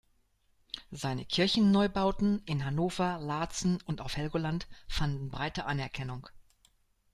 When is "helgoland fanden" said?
4.17-5.29